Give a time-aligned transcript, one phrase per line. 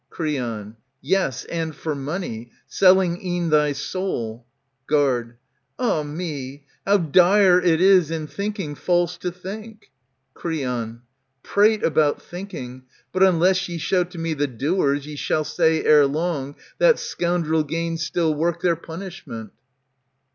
[0.09, 4.47] Creon, Yes, and for money; selling e'en thy soul.
[4.87, 5.37] Guard.
[5.77, 6.63] Ah me!
[6.87, 9.91] How dire it is, in thinking, false to think!
[10.33, 11.03] Creon.
[11.43, 12.81] Prate about thinking:
[13.13, 17.63] but unless ye show To me the doers, ye shall say ere long That scoundrel
[17.63, 19.51] gains still work their punishment.